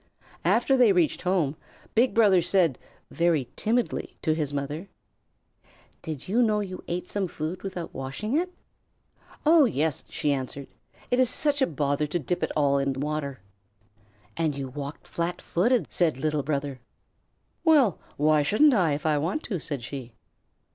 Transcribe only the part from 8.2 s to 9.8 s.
it?" "Oh,